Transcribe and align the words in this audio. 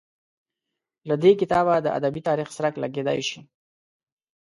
له 1.07 1.15
دې 1.23 1.31
کتابه 1.41 1.75
د 1.81 1.87
ادبي 1.97 2.21
تاریخ 2.27 2.47
څرک 2.55 2.73
لګېدای 2.83 3.19
شي. 3.29 3.39